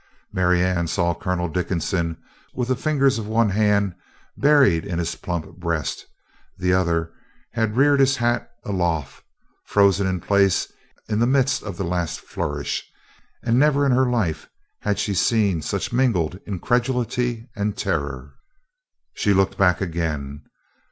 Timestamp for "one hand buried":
3.27-4.83